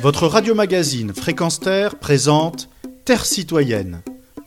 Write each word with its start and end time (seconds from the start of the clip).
Votre 0.00 0.26
radio-magazine 0.26 1.12
Fréquence 1.14 1.58
Terre 1.58 1.98
présente 1.98 2.68
Terre 3.04 3.24
citoyenne. 3.24 4.02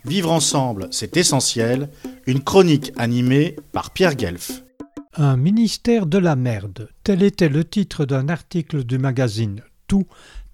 Vivre 0.06 0.32
ensemble, 0.32 0.88
c'est 0.92 1.18
essentiel. 1.18 1.90
Une 2.28 2.44
chronique 2.44 2.92
animée 2.98 3.56
par 3.72 3.92
Pierre 3.92 4.16
Guelf. 4.16 4.64
Un 5.16 5.38
ministère 5.38 6.06
de 6.06 6.18
la 6.18 6.36
merde. 6.36 6.90
Tel 7.04 7.24
était 7.24 7.50
le 7.50 7.66
titre 7.66 8.06
d'un 8.06 8.30
article 8.30 8.84
du 8.84 9.00
magazine 9.00 9.62
Tout 9.88 10.06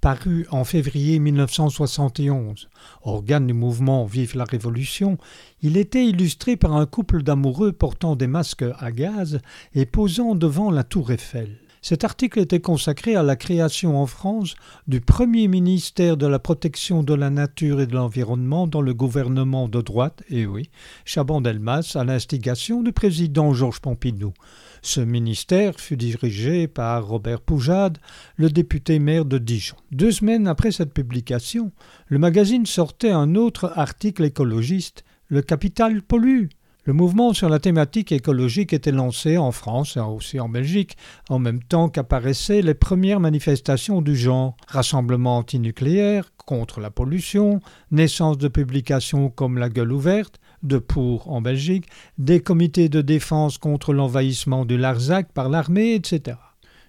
paru 0.06 0.46
en 0.52 0.64
février 0.64 1.18
1971, 1.18 2.70
organe 3.02 3.48
du 3.48 3.54
mouvement 3.54 4.06
Vive 4.06 4.38
la 4.38 4.44
Révolution, 4.44 5.18
il 5.64 5.78
était 5.78 6.06
illustré 6.06 6.58
par 6.58 6.76
un 6.76 6.86
couple 6.86 7.24
d'amoureux 7.24 7.72
portant 7.72 8.16
des 8.16 8.28
masques 8.28 8.66
à 8.78 8.92
gaz 8.92 9.40
et 9.74 9.88
posant 9.88 10.36
devant 10.36 10.70
la 10.70 10.84
tour 10.84 11.12
Eiffel. 11.12 11.58
Cet 11.88 12.04
article 12.04 12.40
était 12.40 12.62
consacré 12.62 13.16
à 13.16 13.22
la 13.22 13.36
création 13.36 14.02
en 14.02 14.08
France 14.08 14.56
du 14.88 15.02
premier 15.02 15.48
ministère 15.48 16.18
de 16.18 16.26
la 16.26 16.40
protection 16.40 17.04
de 17.04 17.14
la 17.14 17.30
nature 17.30 17.80
et 17.80 17.86
de 17.86 17.94
l'environnement 17.94 18.66
dans 18.66 18.82
le 18.82 18.96
gouvernement 18.96 19.68
de 19.68 19.82
droite, 19.82 20.24
et 20.32 20.48
oui, 20.48 20.72
Chaban-Delmas, 21.06 21.92
à 21.94 22.04
l'instigation 22.04 22.82
du 22.82 22.92
président 22.92 23.54
Georges 23.54 23.82
Pompidou. 23.82 24.34
Ce 24.82 25.00
ministère 25.00 25.80
fut 25.80 25.96
dirigé 25.96 26.68
par 26.68 27.06
Robert 27.06 27.42
Poujade, 27.42 28.00
le 28.36 28.50
député 28.50 28.98
maire 28.98 29.26
de 29.26 29.38
Dijon. 29.38 29.76
Deux 29.92 30.12
semaines 30.12 30.48
après 30.48 30.72
cette 30.72 30.92
publication, 30.92 31.72
le 32.08 32.18
magazine 32.18 32.66
sortait 32.66 33.12
un 33.12 33.36
autre 33.36 33.72
article 33.76 34.24
écologiste, 34.24 35.04
Le 35.28 35.44
capital 35.44 36.02
pollue. 36.02 36.48
Le 36.88 36.94
mouvement 36.94 37.34
sur 37.34 37.50
la 37.50 37.58
thématique 37.58 38.12
écologique 38.12 38.72
était 38.72 38.92
lancé 38.92 39.40
en 39.40 39.52
France 39.52 39.98
et 39.98 40.00
aussi 40.00 40.40
en 40.40 40.50
Belgique, 40.50 40.98
en 41.30 41.40
même 41.40 41.64
temps 41.64 41.90
qu'apparaissaient 41.90 42.62
les 42.62 42.76
premières 42.76 43.20
manifestations 43.20 44.04
du 44.04 44.16
genre 44.16 44.56
rassemblements 44.68 45.38
antinucléaires 45.40 46.32
contre 46.46 46.82
la 46.82 46.92
pollution, 46.92 47.60
naissance 47.90 48.38
de 48.38 48.48
publications 48.48 49.32
comme 49.32 49.58
La 49.58 49.70
Gueule 49.70 49.94
ouverte, 49.94 50.40
de 50.62 50.78
Pour 50.78 51.32
en 51.32 51.42
Belgique, 51.42 51.88
des 52.20 52.40
comités 52.40 52.88
de 52.88 53.02
défense 53.02 53.58
contre 53.58 53.92
l'envahissement 53.92 54.64
du 54.64 54.78
Larzac 54.78 55.32
par 55.34 55.50
l'armée, 55.50 55.96
etc. 55.96 56.38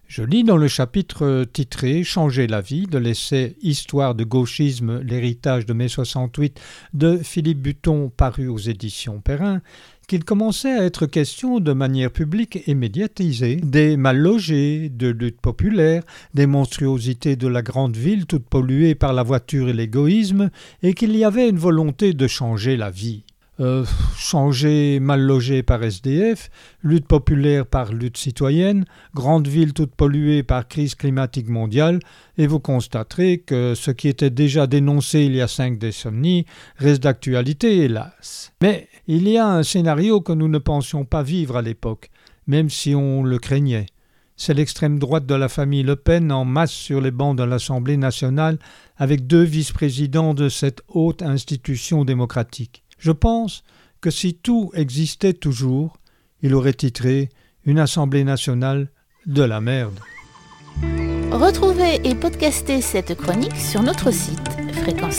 Je 0.08 0.22
lis 0.22 0.44
dans 0.44 0.56
le 0.56 0.68
chapitre 0.68 1.44
titré 1.52 2.04
Changer 2.04 2.46
la 2.46 2.60
vie 2.60 2.86
de 2.86 2.96
l'essai 2.96 3.56
Histoire 3.60 4.14
de 4.14 4.22
gauchisme, 4.22 5.00
l'héritage 5.00 5.66
de 5.66 5.72
mai 5.72 5.88
68 5.88 6.60
de 6.94 7.16
Philippe 7.16 7.60
Buton 7.60 8.12
paru 8.16 8.46
aux 8.46 8.58
éditions 8.58 9.20
Perrin 9.20 9.62
qu'il 10.06 10.24
commençait 10.24 10.72
à 10.72 10.84
être 10.84 11.06
question 11.06 11.58
de 11.58 11.72
manière 11.72 12.12
publique 12.12 12.60
et 12.68 12.74
médiatisée 12.76 13.56
des 13.56 13.96
mal 13.96 14.18
logés, 14.18 14.88
de 14.88 15.08
lutte 15.08 15.40
populaire, 15.40 16.04
des 16.34 16.46
monstruosités 16.46 17.34
de 17.34 17.48
la 17.48 17.62
grande 17.62 17.96
ville 17.96 18.26
toute 18.26 18.46
polluée 18.46 18.94
par 18.94 19.12
la 19.12 19.24
voiture 19.24 19.68
et 19.68 19.72
l'égoïsme, 19.72 20.50
et 20.84 20.94
qu'il 20.94 21.16
y 21.16 21.24
avait 21.24 21.48
une 21.48 21.58
volonté 21.58 22.12
de 22.12 22.26
changer 22.28 22.76
la 22.76 22.90
vie. 22.90 23.24
Euh, 23.58 23.86
changer 24.18 25.00
mal 25.00 25.22
logé 25.22 25.62
par 25.62 25.82
SDF, 25.82 26.50
lutte 26.82 27.08
populaire 27.08 27.64
par 27.64 27.90
lutte 27.90 28.18
citoyenne, 28.18 28.84
grande 29.14 29.48
ville 29.48 29.72
toute 29.72 29.94
polluée 29.94 30.42
par 30.42 30.68
crise 30.68 30.94
climatique 30.94 31.48
mondiale, 31.48 32.00
et 32.36 32.46
vous 32.46 32.60
constaterez 32.60 33.38
que 33.38 33.74
ce 33.74 33.90
qui 33.90 34.08
était 34.08 34.28
déjà 34.28 34.66
dénoncé 34.66 35.22
il 35.24 35.34
y 35.34 35.40
a 35.40 35.48
cinq 35.48 35.78
décennies 35.78 36.44
reste 36.76 37.02
d'actualité, 37.02 37.78
hélas. 37.78 38.52
Mais 38.60 38.88
il 39.06 39.26
y 39.26 39.38
a 39.38 39.48
un 39.48 39.62
scénario 39.62 40.20
que 40.20 40.32
nous 40.32 40.48
ne 40.48 40.58
pensions 40.58 41.06
pas 41.06 41.22
vivre 41.22 41.56
à 41.56 41.62
l'époque, 41.62 42.10
même 42.46 42.68
si 42.68 42.94
on 42.94 43.22
le 43.22 43.38
craignait. 43.38 43.86
C'est 44.36 44.52
l'extrême 44.52 44.98
droite 44.98 45.24
de 45.24 45.34
la 45.34 45.48
famille 45.48 45.82
Le 45.82 45.96
Pen 45.96 46.30
en 46.30 46.44
masse 46.44 46.72
sur 46.72 47.00
les 47.00 47.10
bancs 47.10 47.38
de 47.38 47.42
l'Assemblée 47.42 47.96
nationale 47.96 48.58
avec 48.98 49.26
deux 49.26 49.42
vice-présidents 49.42 50.34
de 50.34 50.50
cette 50.50 50.82
haute 50.88 51.22
institution 51.22 52.04
démocratique. 52.04 52.82
Je 52.98 53.12
pense 53.12 53.62
que 54.00 54.10
si 54.10 54.34
tout 54.34 54.70
existait 54.74 55.32
toujours, 55.34 55.96
il 56.42 56.54
aurait 56.54 56.74
titré 56.74 57.28
Une 57.64 57.78
Assemblée 57.78 58.24
nationale 58.24 58.90
de 59.26 59.42
la 59.42 59.60
merde. 59.60 59.98
Retrouvez 61.32 62.00
et 62.08 62.14
podcastez 62.14 62.80
cette 62.80 63.14
chronique 63.16 63.56
sur 63.56 63.82
notre 63.82 64.10
site 64.10 64.40
fréquence 64.72 65.18